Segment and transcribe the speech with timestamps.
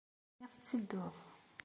[0.33, 1.15] Lliɣ ttedduɣ.